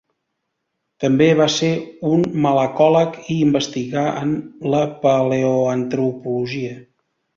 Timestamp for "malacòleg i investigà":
2.45-4.07